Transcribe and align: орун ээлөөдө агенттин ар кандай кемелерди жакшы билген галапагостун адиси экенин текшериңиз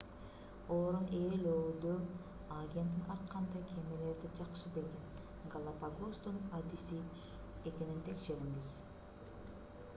орун 0.75 1.03
ээлөөдө 1.19 1.91
агенттин 2.59 3.11
ар 3.15 3.21
кандай 3.33 3.61
кемелерди 3.73 4.31
жакшы 4.39 4.71
билген 4.79 5.51
галапагостун 5.57 6.39
адиси 6.61 7.03
экенин 7.73 8.01
текшериңиз 8.09 8.73